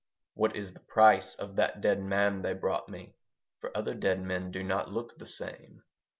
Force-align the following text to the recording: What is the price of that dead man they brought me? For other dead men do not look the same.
What 0.33 0.55
is 0.55 0.73
the 0.73 0.79
price 0.79 1.35
of 1.35 1.57
that 1.57 1.79
dead 1.79 2.01
man 2.01 2.41
they 2.41 2.55
brought 2.55 2.89
me? 2.89 3.13
For 3.59 3.69
other 3.77 3.93
dead 3.93 4.19
men 4.23 4.49
do 4.49 4.63
not 4.63 4.91
look 4.91 5.15
the 5.19 5.27
same. 5.27 5.83